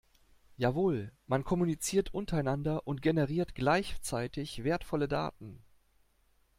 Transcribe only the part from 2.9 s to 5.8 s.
generiert gleichzeitig wertvolle Daten.